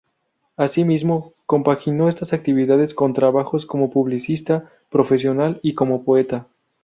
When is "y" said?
5.61-5.75